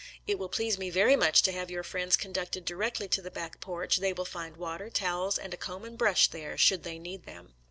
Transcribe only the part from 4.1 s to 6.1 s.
will find water, towels, and a comb and